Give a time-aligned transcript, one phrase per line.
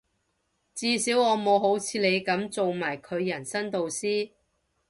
[0.73, 4.31] 至少我冇好似你噉做埋佢人生導師